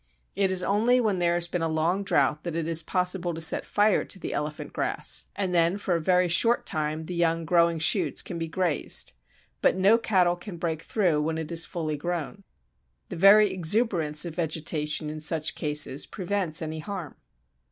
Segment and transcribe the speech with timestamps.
[0.35, 3.39] It is only when there has been a long drought that it is possible to
[3.39, 7.45] set fire to the Elephant Grass, and then for a very short time the young
[7.45, 9.13] growing shoots can be grazed.
[9.61, 12.43] But no cattle can break through when it is fully grown.
[13.09, 17.13] The very exuberance of vegetation in such cases prevents any harm.